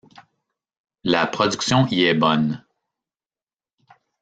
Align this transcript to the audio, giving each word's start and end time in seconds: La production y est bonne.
La 1.03 1.27
production 1.27 1.85
y 1.85 2.05
est 2.05 2.15
bonne. 2.15 2.65